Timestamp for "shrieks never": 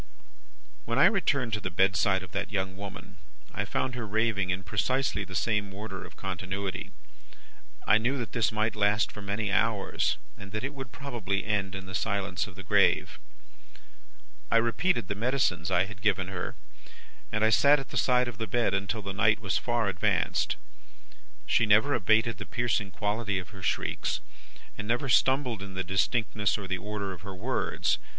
23.61-25.09